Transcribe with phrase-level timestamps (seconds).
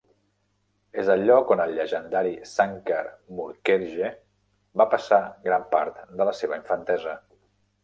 [1.01, 3.03] És el lloc on el llegendari Sankar
[3.41, 4.11] Mukherjee
[4.83, 7.17] va passar gran part de la seva infantesa.